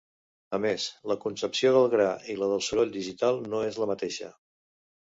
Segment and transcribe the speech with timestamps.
[0.57, 4.37] A més, la concepció del gra i la del soroll digital no és la mateixa.